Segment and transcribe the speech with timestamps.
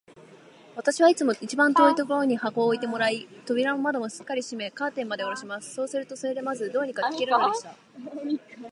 [0.75, 5.75] 私はいつも一番遠いところに箱を置いてもらい、扉も窓もすっかり閉め、カーテンまでおろします。
[5.75, 7.75] そうすると、それでまず、どうにか聞けるのでした。